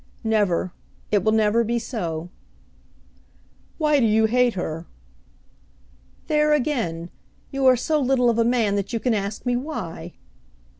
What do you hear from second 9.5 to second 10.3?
why!"